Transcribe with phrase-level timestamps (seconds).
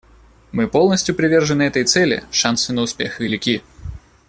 [0.51, 3.61] Мы полностью привержены этой цели, шансы на успех велики.